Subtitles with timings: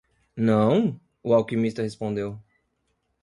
[0.35, 2.39] "Não?" o alquimista respondeu.